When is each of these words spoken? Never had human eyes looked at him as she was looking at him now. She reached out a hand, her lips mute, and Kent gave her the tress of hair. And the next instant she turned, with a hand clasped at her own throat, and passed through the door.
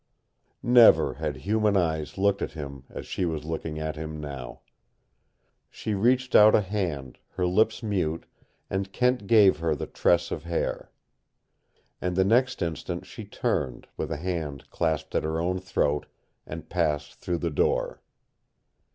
Never 0.63 1.13
had 1.13 1.35
human 1.35 1.77
eyes 1.77 2.17
looked 2.17 2.41
at 2.41 2.53
him 2.53 2.85
as 2.89 3.05
she 3.05 3.23
was 3.23 3.45
looking 3.45 3.77
at 3.77 3.95
him 3.95 4.19
now. 4.19 4.61
She 5.69 5.93
reached 5.93 6.33
out 6.35 6.55
a 6.55 6.61
hand, 6.61 7.19
her 7.35 7.45
lips 7.45 7.83
mute, 7.83 8.25
and 8.67 8.91
Kent 8.91 9.27
gave 9.27 9.59
her 9.59 9.75
the 9.75 9.85
tress 9.85 10.31
of 10.31 10.43
hair. 10.43 10.89
And 12.01 12.15
the 12.15 12.25
next 12.25 12.63
instant 12.63 13.05
she 13.05 13.25
turned, 13.25 13.85
with 13.95 14.11
a 14.11 14.17
hand 14.17 14.71
clasped 14.71 15.13
at 15.13 15.23
her 15.23 15.39
own 15.39 15.59
throat, 15.59 16.07
and 16.47 16.67
passed 16.67 17.13
through 17.19 17.37
the 17.37 17.51
door. 17.51 18.01